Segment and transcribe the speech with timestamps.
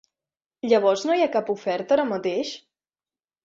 [0.71, 2.59] Llavors no hi ha cap oferta ara mateix?